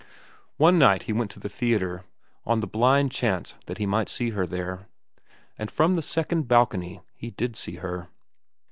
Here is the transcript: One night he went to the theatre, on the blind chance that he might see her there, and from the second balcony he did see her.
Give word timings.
One 0.57 0.79
night 0.79 1.03
he 1.03 1.13
went 1.13 1.29
to 1.29 1.39
the 1.39 1.47
theatre, 1.47 2.05
on 2.43 2.59
the 2.59 2.65
blind 2.65 3.11
chance 3.11 3.53
that 3.67 3.77
he 3.77 3.85
might 3.85 4.09
see 4.09 4.31
her 4.31 4.47
there, 4.47 4.87
and 5.59 5.69
from 5.69 5.93
the 5.93 6.01
second 6.01 6.47
balcony 6.47 7.01
he 7.13 7.29
did 7.29 7.55
see 7.55 7.75
her. 7.75 8.07